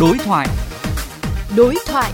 [0.00, 0.48] Đối thoại.
[1.56, 2.12] Đối thoại.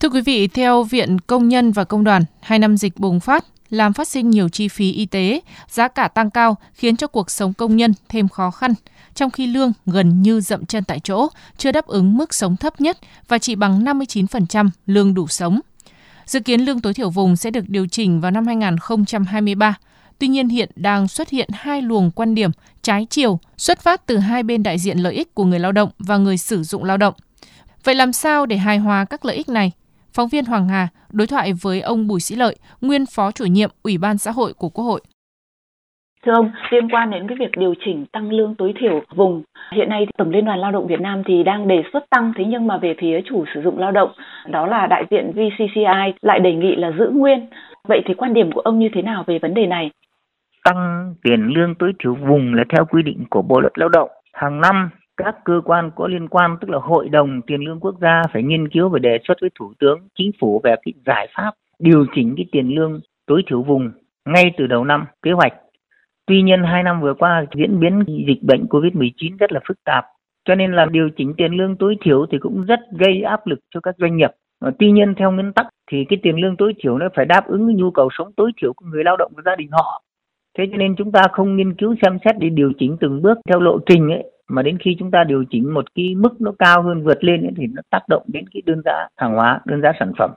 [0.00, 3.44] Thưa quý vị, theo Viện Công nhân và Công đoàn, hai năm dịch bùng phát
[3.70, 7.30] làm phát sinh nhiều chi phí y tế, giá cả tăng cao khiến cho cuộc
[7.30, 8.74] sống công nhân thêm khó khăn,
[9.14, 12.80] trong khi lương gần như dậm chân tại chỗ, chưa đáp ứng mức sống thấp
[12.80, 12.98] nhất
[13.28, 15.60] và chỉ bằng 59% lương đủ sống.
[16.26, 19.76] Dự kiến lương tối thiểu vùng sẽ được điều chỉnh vào năm 2023.
[20.18, 22.50] Tuy nhiên hiện đang xuất hiện hai luồng quan điểm
[22.82, 25.88] trái chiều xuất phát từ hai bên đại diện lợi ích của người lao động
[25.98, 27.14] và người sử dụng lao động.
[27.84, 29.72] Vậy làm sao để hài hòa các lợi ích này?
[30.12, 33.70] Phóng viên Hoàng Hà đối thoại với ông Bùi Sĩ Lợi, nguyên phó chủ nhiệm
[33.82, 35.00] Ủy ban xã hội của Quốc hội.
[36.26, 39.88] Thưa ông, liên quan đến cái việc điều chỉnh tăng lương tối thiểu vùng, hiện
[39.88, 42.66] nay Tổng Liên đoàn Lao động Việt Nam thì đang đề xuất tăng, thế nhưng
[42.66, 44.10] mà về phía chủ sử dụng lao động,
[44.48, 47.46] đó là đại diện VCCI lại đề nghị là giữ nguyên.
[47.88, 49.90] Vậy thì quan điểm của ông như thế nào về vấn đề này?
[50.64, 54.10] Tăng tiền lương tối thiểu vùng là theo quy định của Bộ luật Lao động.
[54.32, 57.94] Hàng năm các cơ quan có liên quan tức là hội đồng tiền lương quốc
[58.00, 61.28] gia phải nghiên cứu và đề xuất với thủ tướng chính phủ về cái giải
[61.36, 63.90] pháp điều chỉnh cái tiền lương tối thiểu vùng
[64.24, 65.52] ngay từ đầu năm kế hoạch
[66.26, 70.04] Tuy nhiên hai năm vừa qua diễn biến dịch bệnh Covid-19 rất là phức tạp,
[70.44, 73.58] cho nên là điều chỉnh tiền lương tối thiểu thì cũng rất gây áp lực
[73.74, 74.30] cho các doanh nghiệp.
[74.60, 77.46] Ờ, tuy nhiên theo nguyên tắc thì cái tiền lương tối thiểu nó phải đáp
[77.46, 80.02] ứng nhu cầu sống tối thiểu của người lao động và gia đình họ.
[80.58, 83.38] Thế cho nên chúng ta không nghiên cứu xem xét để điều chỉnh từng bước
[83.48, 86.52] theo lộ trình ấy mà đến khi chúng ta điều chỉnh một cái mức nó
[86.58, 89.60] cao hơn vượt lên ấy, thì nó tác động đến cái đơn giá hàng hóa,
[89.64, 90.30] đơn giá sản phẩm.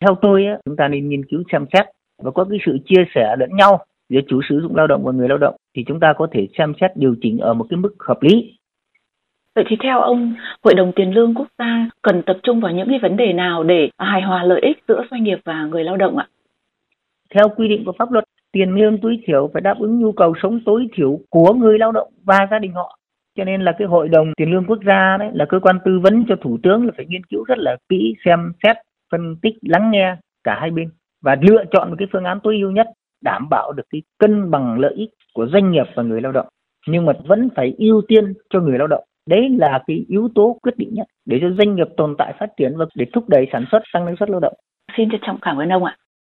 [0.00, 1.86] Theo tôi ấy, chúng ta nên nghiên cứu xem xét
[2.22, 5.12] và có cái sự chia sẻ lẫn nhau giữa chủ sử dụng lao động và
[5.12, 7.76] người lao động thì chúng ta có thể xem xét điều chỉnh ở một cái
[7.76, 8.58] mức hợp lý.
[9.54, 12.88] Vậy thì theo ông, Hội đồng Tiền lương Quốc gia cần tập trung vào những
[12.88, 15.96] cái vấn đề nào để hài hòa lợi ích giữa doanh nghiệp và người lao
[15.96, 16.28] động ạ?
[17.34, 18.24] Theo quy định của pháp luật,
[18.54, 21.92] tiền lương tối thiểu phải đáp ứng nhu cầu sống tối thiểu của người lao
[21.92, 22.98] động và gia đình họ.
[23.38, 26.00] Cho nên là cái Hội đồng Tiền lương Quốc gia đấy là cơ quan tư
[26.02, 28.76] vấn cho Thủ tướng là phải nghiên cứu rất là kỹ, xem xét,
[29.12, 30.88] phân tích, lắng nghe cả hai bên
[31.22, 32.86] và lựa chọn một cái phương án tối ưu nhất
[33.24, 36.46] đảm bảo được cái cân bằng lợi ích của doanh nghiệp và người lao động.
[36.88, 39.04] Nhưng mà vẫn phải ưu tiên cho người lao động.
[39.28, 42.46] Đấy là cái yếu tố quyết định nhất để cho doanh nghiệp tồn tại phát
[42.56, 44.54] triển và để thúc đẩy sản xuất tăng năng suất lao động.
[44.96, 45.96] Xin trân trọng cảm ơn ông ạ.